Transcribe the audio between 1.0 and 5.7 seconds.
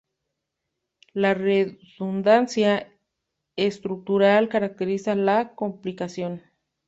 La redundancia estructural caracteriza la